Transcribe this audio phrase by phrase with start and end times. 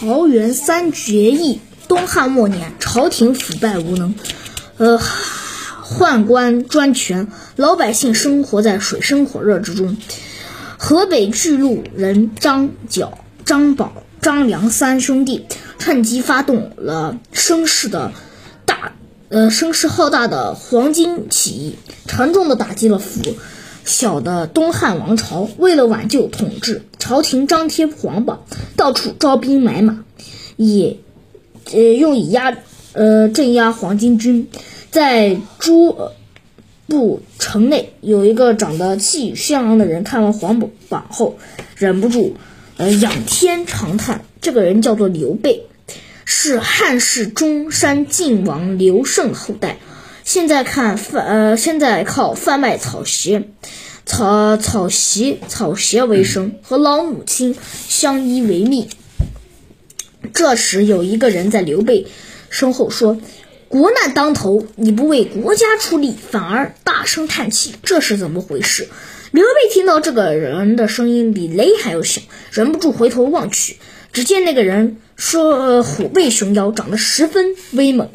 [0.00, 1.60] 桃园三结义。
[1.86, 4.14] 东汉末年，朝廷腐败无能，
[4.78, 4.98] 呃，
[5.84, 9.98] 宦官专权，老百姓生活在水深火热之中。
[10.78, 13.92] 河北巨鹿人张角、张宝、
[14.22, 15.44] 张良三兄弟
[15.78, 18.12] 趁机发动了声势的
[18.64, 18.92] 大，
[19.28, 21.76] 呃，声势浩大的黄巾起义，
[22.06, 23.20] 沉重的打击了腐
[23.84, 25.48] 小的东汉王朝。
[25.58, 28.44] 为了挽救统治，朝廷张贴皇榜，
[28.76, 30.04] 到处招兵买马，
[30.56, 30.98] 以
[31.72, 32.56] 呃，用以压
[32.92, 34.48] 呃镇压黄巾军，
[34.90, 35.96] 在诸
[36.86, 41.38] 部城内有一个长得气宇轩昂的人，看完皇榜后，
[41.76, 42.36] 忍不住
[42.76, 44.24] 呃仰天长叹。
[44.40, 45.64] 这个人叫做刘备，
[46.24, 49.76] 是汉室中山靖王刘胜后代。
[50.24, 53.48] 现在看贩呃，现在靠贩卖草鞋、
[54.06, 57.56] 草草席、草鞋为生，和老母亲
[57.88, 58.88] 相依为命。
[60.32, 62.06] 这时，有一个人在刘备
[62.48, 63.18] 身后说
[63.68, 68.88] ：“国难当头，你不为国家出力，反而大声叹气，这是怎么回事？”
[69.32, 73.76] 刘备听到这个人的声音比雷还要响，忍不住回头望去，
[74.12, 78.10] 只见那个人说：“虎背熊腰，长得十分威猛。”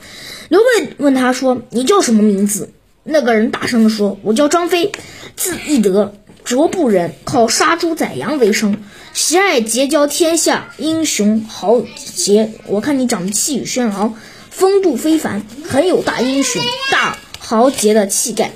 [0.49, 2.69] 刘备问他说：“你叫什么名字？”
[3.03, 4.91] 那个人大声地说：“我叫张飞，
[5.35, 8.77] 字翼德，卓部人，靠杀猪宰羊为生。”
[9.13, 14.15] 喜爱结交天下英雄豪杰，我看你长得气宇轩昂，
[14.49, 18.51] 风度非凡，很有大英雄、大豪杰的气概。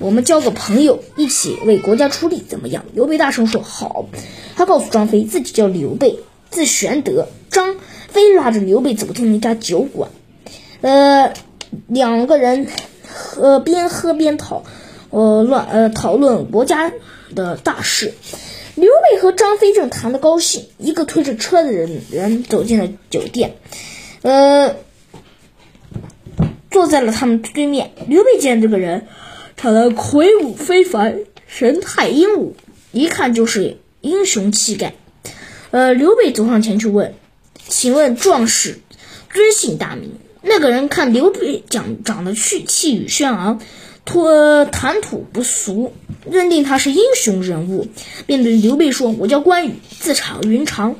[0.00, 2.84] 我们交个朋友，一起为国家出力，怎么样？
[2.94, 4.06] 刘备大声说：“好。”
[4.56, 6.20] 他告诉张飞，自己叫刘备，
[6.50, 7.28] 字玄德。
[7.50, 7.76] 张
[8.08, 10.10] 飞拉着刘备走进一家酒馆，
[10.84, 11.32] 呃，
[11.86, 12.68] 两个人
[13.06, 14.64] 喝边喝边讨，
[15.08, 16.92] 呃乱呃讨论国家
[17.34, 18.12] 的大事。
[18.74, 23.56] 刘备和张飞正谈得高兴，一个推着车的人人走进了酒店，
[24.20, 24.76] 呃，
[26.70, 27.92] 坐在了他们对面。
[28.06, 29.06] 刘备见这个人
[29.56, 32.56] 长得魁梧非凡，神态英武，
[32.92, 34.92] 一看就是英雄气概。
[35.70, 37.14] 呃，刘备走上前去问
[37.68, 38.80] ：“请问壮士
[39.32, 43.60] 尊姓大名？”那个人看刘备讲长得气气宇轩昂。
[44.06, 45.94] 托谈吐不俗，
[46.30, 47.88] 认定他是英雄人物，
[48.26, 50.96] 便对刘备说：“我叫关羽，字长云长，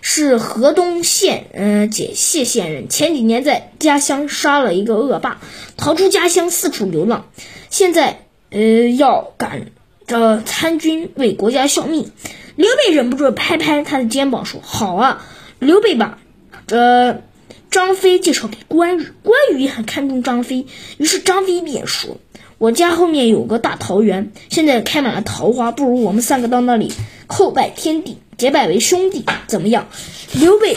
[0.00, 2.88] 是河东县呃解谢县人。
[2.88, 5.40] 前几年在家乡杀了一个恶霸，
[5.76, 7.30] 逃出家乡四处流浪，
[7.70, 9.70] 现在呃要赶
[10.08, 12.10] 着参军为国家效命。”
[12.56, 15.24] 刘备忍不住拍拍他的肩膀说：“好啊！”
[15.60, 16.18] 刘备把
[16.66, 17.22] 这
[17.70, 22.16] 张飞介绍给关羽，关羽也很看重张飞，于是张飞便说。
[22.58, 26.92] 我家后面有个大桃园，现在开满了桃花，不如我们三个到那里
[27.28, 29.88] 叩拜天地，结拜为兄弟，怎么样？
[30.32, 30.76] 刘备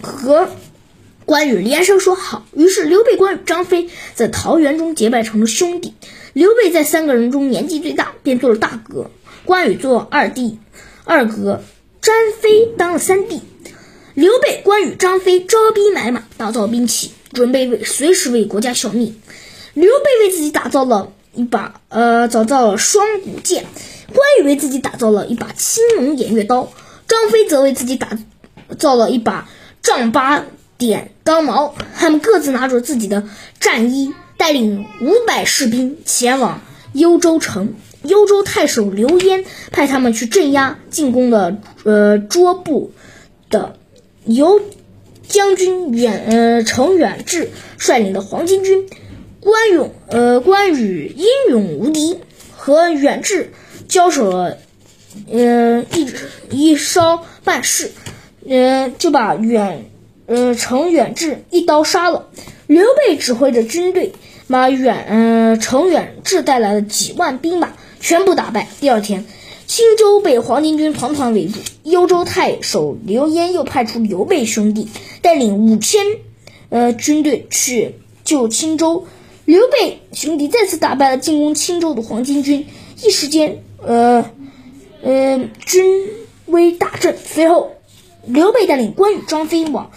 [0.00, 0.48] 和
[1.26, 2.46] 关羽连声说好。
[2.54, 5.92] 于是刘备、关羽、张飞在桃园中结拜成了兄弟。
[6.32, 9.10] 刘备在三个人中年纪最大，便做了大哥；
[9.44, 10.58] 关羽做二弟、
[11.04, 11.60] 二哥；
[12.00, 13.42] 张飞当了三弟。
[14.74, 19.14] 关羽、张飞招兵买马，打造兵器，准备为随时为国家效命。
[19.72, 23.62] 刘备为自己打造了一把呃，打造了双股剑；
[24.08, 26.72] 关羽为自己打造了一把青龙偃月刀；
[27.06, 28.18] 张飞则为自己打
[28.76, 29.48] 造了一把
[29.80, 30.44] 丈八
[30.76, 31.76] 点钢矛。
[31.96, 33.28] 他们各自拿着自己的
[33.60, 36.60] 战衣，带领五百士兵前往
[36.92, 37.74] 幽州城。
[38.02, 42.90] 幽州太守刘焉派他们去镇压进攻的呃卓部
[43.50, 43.76] 的，
[44.24, 44.60] 由
[45.28, 48.88] 将军远呃程远志率领的黄巾军。
[49.40, 52.18] 关勇，呃，关羽英勇无敌，
[52.56, 53.52] 和远志
[53.88, 54.56] 交手了，
[55.30, 56.10] 呃，一
[56.50, 57.90] 一烧半世，
[58.48, 59.84] 呃，就把远，
[60.24, 62.30] 呃，程远志一刀杀了。
[62.66, 64.12] 刘备指挥着军队，
[64.48, 68.68] 把远，呃，程远志带来的几万兵马全部打败。
[68.80, 69.26] 第二天，
[69.66, 74.88] 青州被黄巾军团团围住，幽州太守刘焉又派出刘备兄弟
[75.22, 76.04] 带领五千，
[76.68, 79.06] 呃，军队去救青州。
[79.44, 82.66] 刘备兄弟再次打败了进攻青州的黄巾军，
[83.02, 84.30] 一时间，呃，
[85.02, 85.84] 呃，军
[86.46, 87.16] 威大振。
[87.16, 87.72] 随后，
[88.26, 89.90] 刘备带领关羽、张飞往，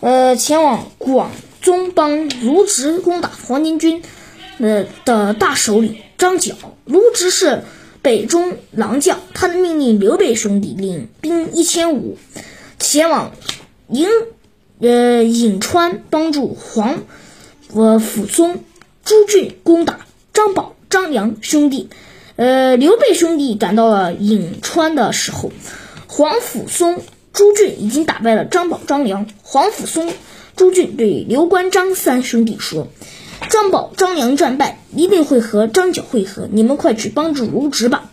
[0.00, 1.30] 呃，前往广
[1.60, 4.02] 宗帮卢植攻打黄巾军，
[4.58, 6.54] 呃的大首领张角。
[6.86, 7.64] 卢植是
[8.04, 12.18] 北中郎将，他的命令刘备兄弟领兵一千五，
[12.78, 13.32] 前往
[13.90, 14.06] 颍，
[14.78, 17.02] 呃，颍川帮助黄，
[17.72, 18.62] 呃，甫松。
[19.06, 21.88] 朱俊攻打张宝、张良兄弟，
[22.36, 25.50] 呃，刘备兄弟赶到了颍川的时候，
[26.06, 27.00] 黄甫松
[27.32, 30.12] 朱俊已经打败了张宝、张良、黄甫松。
[30.56, 32.86] 朱俊对刘关张三兄弟说
[33.50, 38.10] ：“张宝、张良战败，一定会和张角会合，你们快去帮助卢植吧。”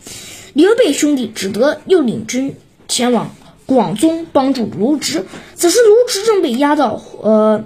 [0.53, 2.57] 刘备兄弟只得又领军
[2.89, 3.33] 前往
[3.65, 5.25] 广宗帮助卢植。
[5.55, 7.63] 此时卢植正被押到呃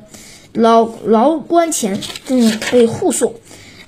[0.54, 3.34] 牢牢关前，正被护送。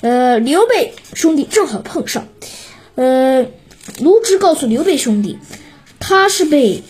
[0.01, 2.27] 呃，刘备兄弟正好碰上。
[2.95, 3.45] 呃，
[3.99, 5.37] 卢植告诉刘备兄弟，
[5.99, 6.83] 他是被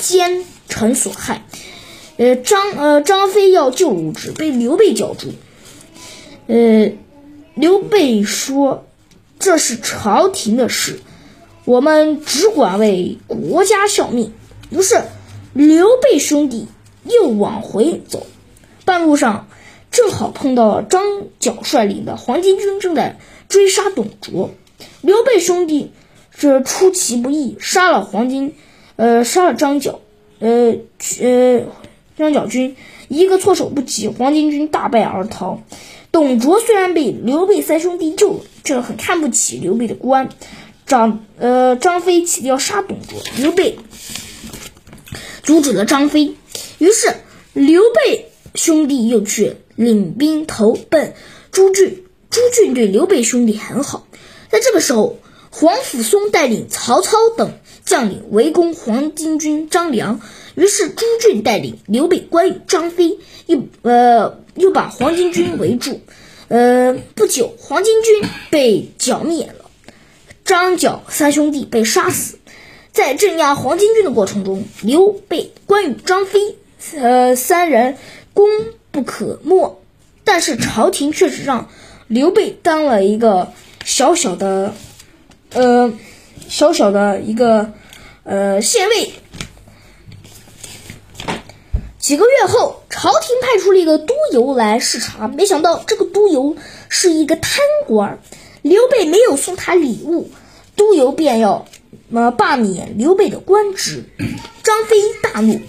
[0.00, 1.44] 奸臣所害。
[2.16, 5.28] 呃，张呃张飞要救卢植，被刘备叫住。
[6.50, 6.92] 呃，
[7.54, 8.84] 刘备说
[9.38, 10.98] ：“这是朝廷的事，
[11.64, 14.32] 我们只管为国家效命。”
[14.68, 15.00] 于是
[15.52, 16.66] 刘备兄弟
[17.04, 18.26] 又往回走，
[18.84, 19.46] 半路上
[19.92, 21.04] 正好碰到张
[21.38, 24.50] 角率领的黄巾军正在追杀董卓。
[25.02, 25.92] 刘备兄弟
[26.36, 28.54] 这出其不意，杀了黄巾，
[28.96, 30.00] 呃，杀了张角，
[30.40, 30.78] 呃，
[31.20, 31.62] 呃。
[32.18, 32.76] 张角军
[33.08, 35.62] 一个措手不及，黄巾军大败而逃。
[36.12, 40.28] 董卓虽然被刘备三兄弟救了，却很看不起刘备的官。
[40.86, 43.78] 张呃张飞起要杀董卓，刘备
[45.42, 46.34] 阻止了张飞。
[46.78, 47.14] 于是
[47.52, 51.14] 刘备兄弟又去领兵投奔
[51.52, 52.04] 朱俊。
[52.28, 54.06] 朱俊对刘备兄弟很好。
[54.50, 55.18] 在这个时候，
[55.50, 57.54] 黄甫松带领曹操等
[57.84, 60.20] 将领围攻黄巾军张良。
[60.54, 66.00] 于是朱俊带领刘备、关羽、张飞又呃又把黄巾军围住。
[66.48, 69.70] 呃，不久黄巾军被剿灭了，
[70.44, 72.38] 张角三兄弟被杀死。
[72.92, 76.56] 在镇压黄巾军的过程中，刘备、关羽、张飞
[76.96, 77.96] 呃三人
[78.34, 78.48] 功
[78.90, 79.80] 不可没，
[80.24, 81.68] 但是朝廷却是让
[82.08, 83.52] 刘备当了一个
[83.84, 84.74] 小小的
[85.52, 85.92] 呃
[86.48, 87.72] 小小的一个
[88.24, 89.12] 呃县尉。
[92.10, 96.56] 几个月后，朝廷派出了一个督邮来视察，没想到这个督邮
[96.88, 98.18] 是一个贪官。
[98.62, 100.28] 刘备没有送他礼物，
[100.74, 101.68] 督邮便要
[102.12, 104.06] 呃罢免刘备的官职。
[104.64, 105.60] 张飞大怒，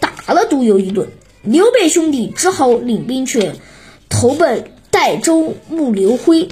[0.00, 1.10] 打了督邮一顿。
[1.42, 3.52] 刘备兄弟只好领兵去
[4.08, 6.48] 投奔代州牧刘辉。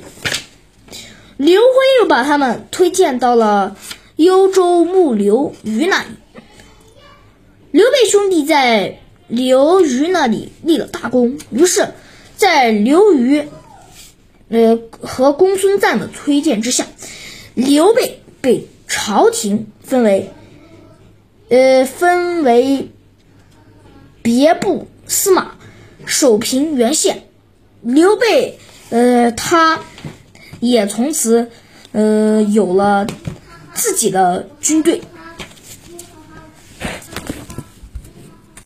[1.37, 1.67] 刘辉
[2.01, 3.77] 又把他们推荐到了
[4.15, 6.11] 幽州牧刘虞那里。
[7.73, 9.01] 刘备兄弟在。
[9.29, 11.89] 刘虞那里立了大功，于是，
[12.37, 13.49] 在刘虞，
[14.49, 16.87] 呃和公孙瓒的推荐之下，
[17.55, 20.31] 刘备被朝廷分为，
[21.49, 22.91] 呃分为
[24.23, 25.57] 别部司马，
[26.05, 27.25] 守平原县。
[27.83, 28.59] 刘备，
[28.91, 29.81] 呃他，
[30.61, 31.51] 也从此，
[31.93, 33.07] 呃有了
[33.75, 35.01] 自己的军队。